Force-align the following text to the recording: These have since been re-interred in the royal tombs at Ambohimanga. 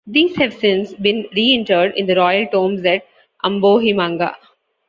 These 0.07 0.35
have 0.37 0.55
since 0.55 0.95
been 0.95 1.27
re-interred 1.35 1.93
in 1.95 2.07
the 2.07 2.15
royal 2.15 2.47
tombs 2.47 2.83
at 2.87 3.05
Ambohimanga. 3.45 4.35